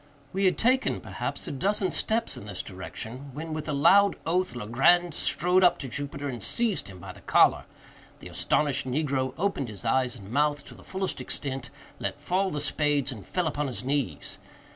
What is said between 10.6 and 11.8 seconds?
to the fullest extent,